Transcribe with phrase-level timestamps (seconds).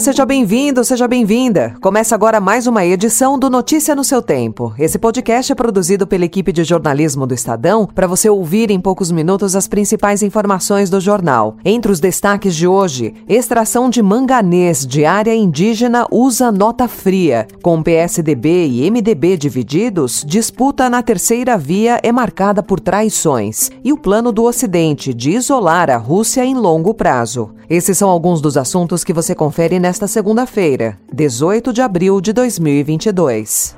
[0.00, 1.74] Seja bem-vindo, seja bem-vinda.
[1.80, 4.72] Começa agora mais uma edição do Notícia no seu Tempo.
[4.78, 9.10] Esse podcast é produzido pela equipe de jornalismo do Estadão para você ouvir em poucos
[9.10, 11.56] minutos as principais informações do jornal.
[11.64, 17.48] Entre os destaques de hoje, extração de manganês de área indígena usa nota fria.
[17.60, 23.70] Com PSDB e MDB divididos, disputa na terceira via é marcada por traições.
[23.82, 27.50] E o plano do Ocidente de isolar a Rússia em longo prazo.
[27.68, 32.30] Esses são alguns dos assuntos que você confere confere nesta segunda-feira, 18 de abril de
[32.34, 33.74] 2022.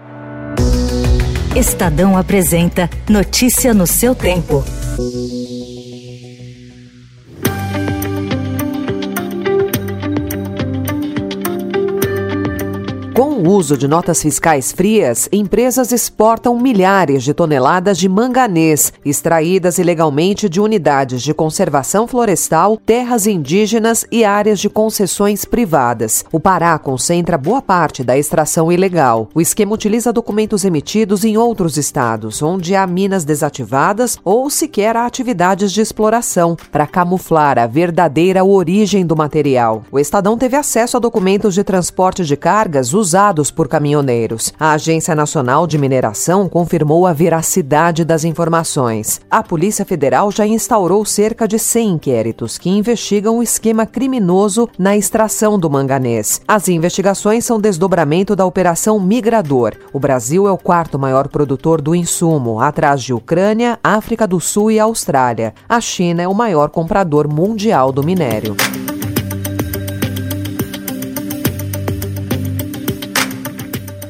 [1.55, 4.65] Estadão apresenta Notícia no seu tempo.
[13.21, 19.77] Com o uso de notas fiscais frias, empresas exportam milhares de toneladas de manganês, extraídas
[19.77, 26.25] ilegalmente de unidades de conservação florestal, terras indígenas e áreas de concessões privadas.
[26.33, 29.29] O Pará concentra boa parte da extração ilegal.
[29.35, 35.05] O esquema utiliza documentos emitidos em outros estados, onde há minas desativadas ou sequer há
[35.05, 39.83] atividades de exploração, para camuflar a verdadeira origem do material.
[39.93, 44.53] O Estadão teve acesso a documentos de transporte de cargas usados usados por caminhoneiros.
[44.59, 49.21] A Agência Nacional de Mineração confirmou a veracidade das informações.
[49.29, 54.97] A Polícia Federal já instaurou cerca de 100 inquéritos que investigam o esquema criminoso na
[54.97, 56.41] extração do manganês.
[56.47, 59.75] As investigações são desdobramento da Operação Migrador.
[59.93, 64.71] O Brasil é o quarto maior produtor do insumo, atrás de Ucrânia, África do Sul
[64.71, 65.53] e Austrália.
[65.69, 68.55] A China é o maior comprador mundial do minério.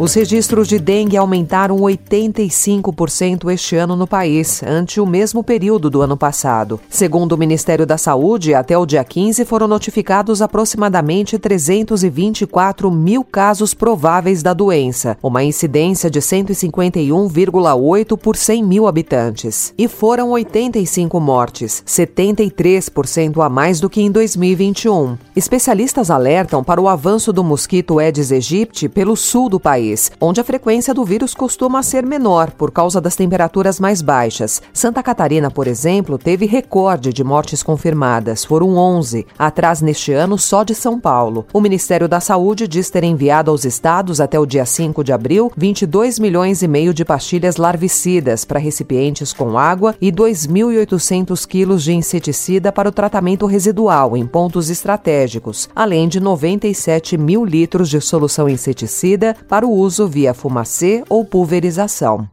[0.01, 6.01] Os registros de dengue aumentaram 85% este ano no país, ante o mesmo período do
[6.01, 6.81] ano passado.
[6.89, 13.75] Segundo o Ministério da Saúde, até o dia 15 foram notificados aproximadamente 324 mil casos
[13.75, 19.75] prováveis da doença, uma incidência de 151,8 por 100 mil habitantes.
[19.77, 25.19] E foram 85 mortes, 73% a mais do que em 2021.
[25.37, 30.41] Especialistas alertam para o avanço do mosquito Aedes aegypti pelo sul do país país, onde
[30.41, 34.63] a frequência do vírus costuma ser menor por causa das temperaturas mais baixas.
[34.73, 40.63] Santa Catarina, por exemplo, teve recorde de mortes confirmadas, foram 11, atrás neste ano só
[40.63, 41.47] de São Paulo.
[41.53, 45.53] O Ministério da Saúde diz ter enviado aos estados até o dia 5 de abril
[45.57, 51.93] 22 milhões e meio de pastilhas larvicidas para recipientes com água e 2.800 quilos de
[51.93, 58.49] inseticida para o tratamento residual em pontos estratégicos, além de 97 mil litros de solução
[58.49, 62.29] inseticida para o uso via fumacê ou pulverização.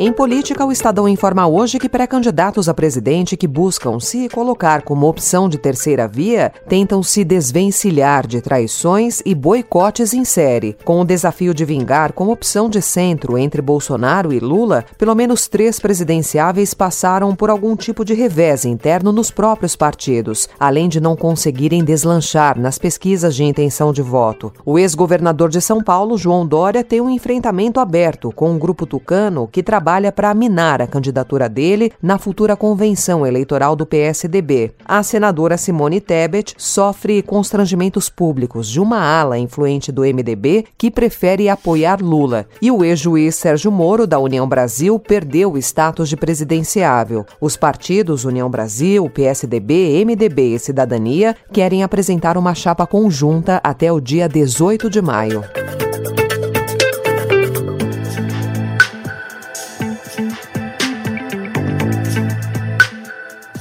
[0.00, 5.08] Em política, o Estadão informa hoje que pré-candidatos a presidente que buscam se colocar como
[5.08, 10.76] opção de terceira via tentam se desvencilhar de traições e boicotes em série.
[10.84, 15.48] Com o desafio de vingar como opção de centro entre Bolsonaro e Lula, pelo menos
[15.48, 21.16] três presidenciáveis passaram por algum tipo de revés interno nos próprios partidos, além de não
[21.16, 24.52] conseguirem deslanchar nas pesquisas de intenção de voto.
[24.64, 29.48] O ex-governador de São Paulo, João Dória, tem um enfrentamento aberto com um grupo tucano
[29.50, 34.72] que trabalha trabalha para minar a candidatura dele na futura convenção eleitoral do PSDB.
[34.84, 41.48] A senadora Simone Tebet sofre constrangimentos públicos de uma ala influente do MDB que prefere
[41.48, 42.44] apoiar Lula.
[42.60, 47.24] E o ex-juiz Sérgio Moro, da União Brasil, perdeu o status de presidenciável.
[47.40, 54.02] Os partidos União Brasil, PSDB, MDB e Cidadania querem apresentar uma chapa conjunta até o
[54.02, 55.42] dia 18 de maio.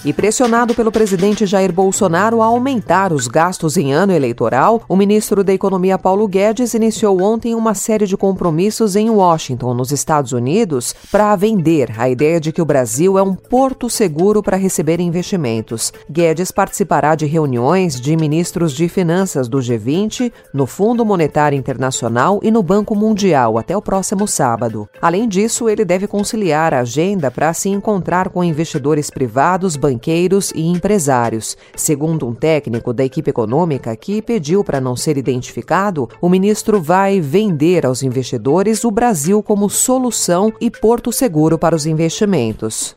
[0.08, 5.44] E pressionado pelo presidente Jair Bolsonaro a aumentar os gastos em ano eleitoral, o ministro
[5.44, 10.96] da Economia Paulo Guedes iniciou ontem uma série de compromissos em Washington, nos Estados Unidos,
[11.12, 15.92] para vender a ideia de que o Brasil é um porto seguro para receber investimentos.
[16.10, 22.50] Guedes participará de reuniões de ministros de finanças do G20, no Fundo Monetário Internacional e
[22.50, 24.88] no Banco Mundial até o próximo sábado.
[25.02, 30.52] Além disso, ele deve conciliar a agenda para se encontrar com investidores privados, banqueiros banqueiros
[30.56, 31.58] e empresários.
[31.76, 37.20] Segundo um técnico da equipe econômica que pediu para não ser identificado, o ministro vai
[37.20, 42.96] vender aos investidores o Brasil como solução e porto seguro para os investimentos.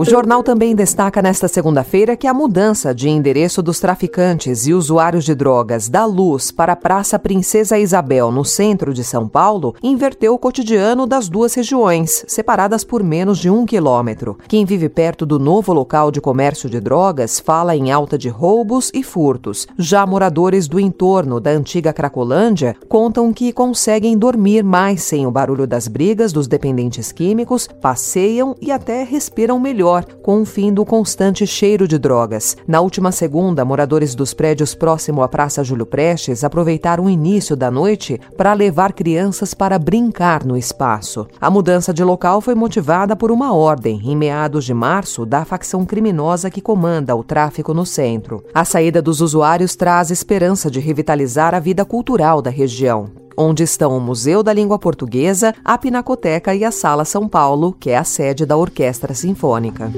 [0.00, 5.26] O jornal também destaca nesta segunda-feira que a mudança de endereço dos traficantes e usuários
[5.26, 10.32] de drogas da Luz para a Praça Princesa Isabel, no centro de São Paulo, inverteu
[10.32, 14.38] o cotidiano das duas regiões, separadas por menos de um quilômetro.
[14.48, 18.90] Quem vive perto do novo local de comércio de drogas fala em alta de roubos
[18.94, 19.68] e furtos.
[19.78, 25.66] Já moradores do entorno da antiga Cracolândia contam que conseguem dormir mais sem o barulho
[25.66, 29.89] das brigas dos dependentes químicos, passeiam e até respiram melhor
[30.22, 32.56] com o fim do constante cheiro de drogas.
[32.66, 37.70] Na última segunda, moradores dos prédios próximo à Praça Júlio Prestes aproveitaram o início da
[37.70, 41.26] noite para levar crianças para brincar no espaço.
[41.40, 45.84] A mudança de local foi motivada por uma ordem, em meados de março, da facção
[45.84, 48.44] criminosa que comanda o tráfico no centro.
[48.54, 53.10] A saída dos usuários traz esperança de revitalizar a vida cultural da região
[53.40, 57.88] onde estão o Museu da Língua Portuguesa, a Pinacoteca e a Sala São Paulo, que
[57.88, 59.90] é a sede da Orquestra Sinfônica.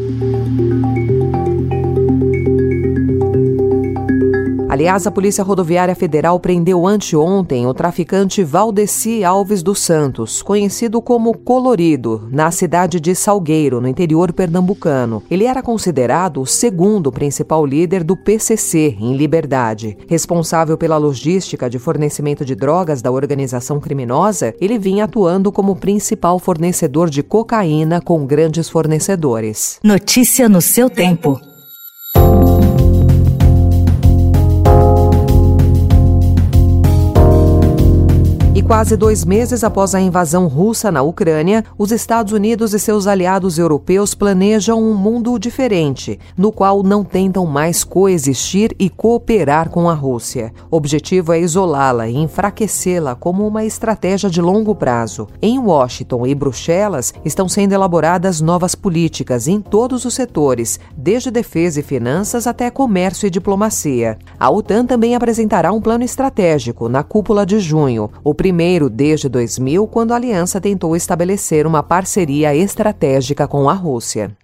[4.73, 11.37] Aliás, a Polícia Rodoviária Federal prendeu anteontem o traficante Valdeci Alves dos Santos, conhecido como
[11.37, 15.23] Colorido, na cidade de Salgueiro, no interior pernambucano.
[15.31, 19.99] Ele era considerado o segundo principal líder do PCC, em Liberdade.
[20.09, 26.39] Responsável pela logística de fornecimento de drogas da organização criminosa, ele vinha atuando como principal
[26.39, 29.79] fornecedor de cocaína com grandes fornecedores.
[29.85, 31.52] Notícia no seu tempo.
[38.73, 43.59] Quase dois meses após a invasão russa na Ucrânia, os Estados Unidos e seus aliados
[43.59, 49.93] europeus planejam um mundo diferente, no qual não tentam mais coexistir e cooperar com a
[49.93, 50.55] Rússia.
[50.71, 55.29] O objetivo é isolá-la e enfraquecê-la como uma estratégia de longo prazo.
[55.43, 61.81] Em Washington e Bruxelas estão sendo elaboradas novas políticas em todos os setores, desde defesa
[61.81, 64.17] e finanças até comércio e diplomacia.
[64.41, 69.29] A OTAN também apresentará um plano estratégico na cúpula de junho, o primeiro primeiro desde
[69.29, 74.37] 2000, quando a aliança tentou estabelecer uma parceria estratégica com a Rússia.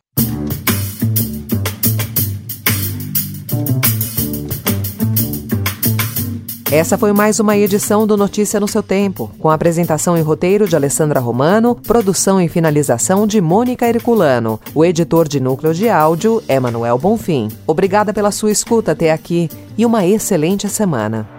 [6.72, 10.74] Essa foi mais uma edição do Notícia no seu tempo, com apresentação e roteiro de
[10.74, 14.58] Alessandra Romano, produção e finalização de Mônica Herculano.
[14.74, 17.48] O editor de núcleo de áudio é Manuel Bonfim.
[17.68, 19.48] Obrigada pela sua escuta até aqui
[19.78, 21.38] e uma excelente semana.